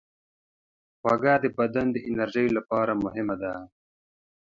[0.99, 3.53] خوږه د بدن د انرژۍ لپاره مهمه ده.